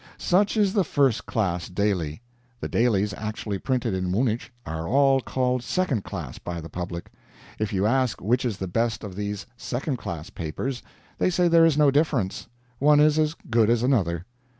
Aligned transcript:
Such 0.17 0.57
is 0.57 0.73
the 0.73 0.83
first 0.83 1.27
class 1.27 1.69
daily. 1.69 2.23
The 2.59 2.67
dailies 2.67 3.13
actually 3.13 3.59
printed 3.59 3.93
in 3.93 4.09
Munich 4.09 4.51
are 4.65 4.87
all 4.87 5.21
called 5.21 5.61
second 5.63 6.03
class 6.03 6.39
by 6.39 6.59
the 6.59 6.69
public. 6.69 7.11
If 7.59 7.71
you 7.71 7.85
ask 7.85 8.19
which 8.19 8.43
is 8.43 8.57
the 8.57 8.67
best 8.67 9.03
of 9.03 9.15
these 9.15 9.45
second 9.57 9.97
class 9.99 10.31
papers 10.31 10.81
they 11.19 11.29
say 11.29 11.47
there 11.47 11.67
is 11.67 11.77
no 11.77 11.91
difference; 11.91 12.47
one 12.79 12.99
is 12.99 13.19
as 13.19 13.35
good 13.51 13.69
as 13.69 13.83
another. 13.83 14.25